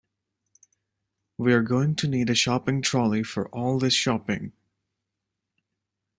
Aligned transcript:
We're 1.37 1.61
going 1.61 1.93
to 1.97 2.07
need 2.07 2.31
a 2.31 2.33
shopping 2.33 2.81
trolley 2.81 3.21
for 3.21 3.47
all 3.49 3.77
this 3.77 3.93
shopping 3.93 4.51